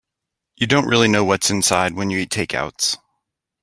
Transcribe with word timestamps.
You 0.55 0.65
don't 0.65 0.87
really 0.87 1.07
know 1.07 1.23
what's 1.23 1.51
inside 1.51 1.93
when 1.93 2.09
you 2.09 2.17
eat 2.17 2.31
takeouts. 2.31 2.97